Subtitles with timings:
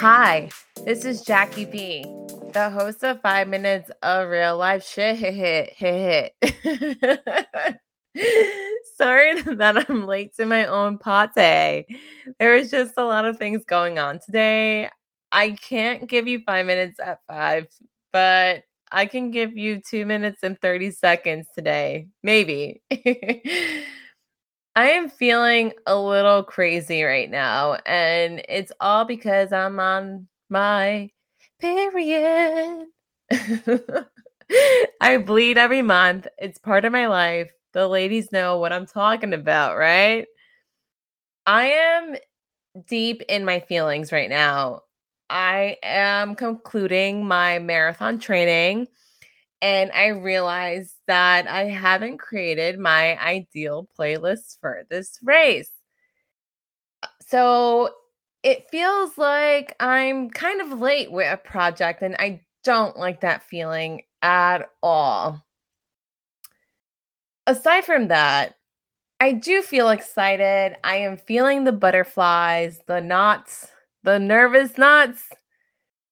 [0.00, 0.48] Hi,
[0.84, 2.04] this is Jacqui B,
[2.52, 5.16] the host of Five Minutes of Real Life Shit.
[5.16, 6.32] Hit, hit, hit,
[7.02, 7.76] hit.
[8.96, 11.86] Sorry that I'm late to my own pate.
[12.38, 14.88] There was just a lot of things going on today.
[15.32, 17.66] I can't give you five minutes at five,
[18.12, 18.62] but
[18.92, 22.06] I can give you two minutes and 30 seconds today.
[22.22, 22.82] Maybe.
[24.78, 31.10] I am feeling a little crazy right now, and it's all because I'm on my
[31.58, 32.86] period.
[35.00, 36.28] I bleed every month.
[36.38, 37.50] It's part of my life.
[37.72, 40.26] The ladies know what I'm talking about, right?
[41.44, 42.16] I am
[42.86, 44.82] deep in my feelings right now.
[45.28, 48.86] I am concluding my marathon training
[49.60, 55.70] and I realized that I haven't created my ideal playlist for this race.
[57.02, 57.90] Uh, so
[58.42, 63.42] it feels like I'm kind of late with a project, and I don't like that
[63.42, 65.44] feeling at all.
[67.46, 68.56] Aside from that,
[69.20, 70.76] I do feel excited.
[70.84, 73.68] I am feeling the butterflies, the knots,
[74.04, 75.28] the nervous knots.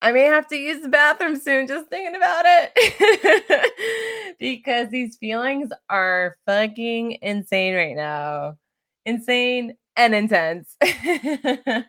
[0.02, 5.70] I may have to use the bathroom soon just thinking about it because these feelings
[5.88, 8.58] are fucking insane right now.
[9.04, 10.76] Insane and intense.
[10.80, 11.86] the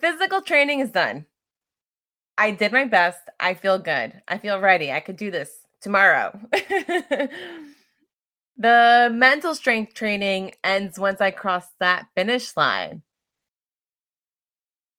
[0.00, 1.26] physical training is done.
[2.38, 3.20] I did my best.
[3.38, 4.20] I feel good.
[4.28, 4.92] I feel ready.
[4.92, 5.50] I could do this
[5.80, 6.38] tomorrow.
[8.56, 13.02] the mental strength training ends once I cross that finish line.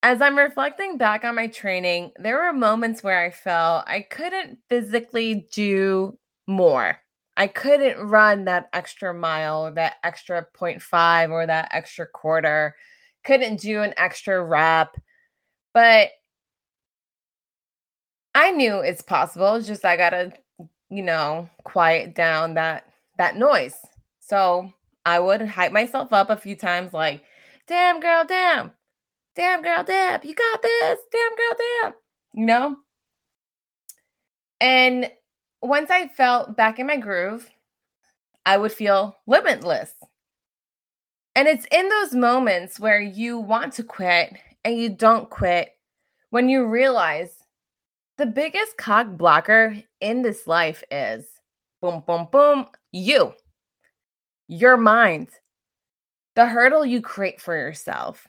[0.07, 4.59] As I'm reflecting back on my training, there were moments where I felt I couldn't
[4.69, 6.99] physically do more.
[7.37, 12.75] I couldn't run that extra mile, or that extra 0.5 or that extra quarter.
[13.23, 14.95] Couldn't do an extra rep.
[15.73, 16.11] But
[18.35, 19.55] I knew it's possible.
[19.55, 20.33] It's just I got to,
[20.91, 22.85] you know, quiet down that
[23.17, 23.75] that noise.
[24.19, 24.71] So,
[25.03, 27.23] I would hype myself up a few times like,
[27.67, 28.74] "Damn girl, damn
[29.35, 31.93] damn girl, damn, you got this, damn girl, damn,
[32.33, 32.77] you know?
[34.61, 35.11] And
[35.61, 37.49] once I felt back in my groove,
[38.45, 39.93] I would feel limitless.
[41.35, 45.69] And it's in those moments where you want to quit and you don't quit
[46.29, 47.31] when you realize
[48.17, 51.25] the biggest cog blocker in this life is
[51.81, 53.33] boom, boom, boom, you,
[54.47, 55.27] your mind,
[56.35, 58.27] the hurdle you create for yourself.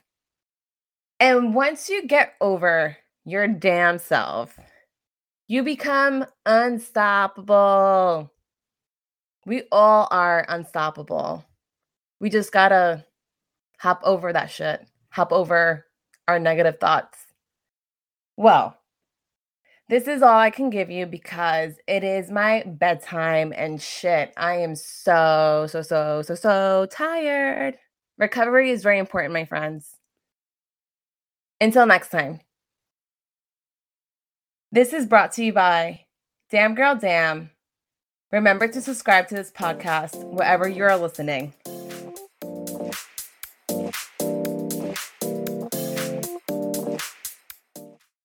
[1.19, 4.59] And once you get over your damn self,
[5.47, 8.31] you become unstoppable.
[9.45, 11.43] We all are unstoppable.
[12.19, 13.05] We just gotta
[13.79, 15.85] hop over that shit, hop over
[16.27, 17.17] our negative thoughts.
[18.35, 18.77] Well,
[19.89, 24.33] this is all I can give you because it is my bedtime and shit.
[24.35, 27.77] I am so, so, so, so, so tired.
[28.17, 29.95] Recovery is very important, my friends.
[31.59, 32.41] Until next time.
[34.71, 36.05] This is brought to you by
[36.51, 37.51] Damn Girl Damn.
[38.31, 41.53] Remember to subscribe to this podcast wherever you are listening.